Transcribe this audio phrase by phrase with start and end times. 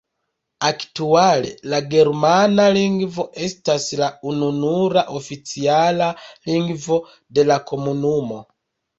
[0.67, 6.07] Aktuale la germana lingvo estas la ununura oficiala
[6.51, 6.97] lingvo
[7.39, 8.41] de la komunumo.